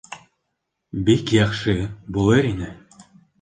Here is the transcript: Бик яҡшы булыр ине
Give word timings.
Бик 1.09 1.33
яҡшы 1.35 1.75
булыр 2.17 2.49
ине 2.55 2.73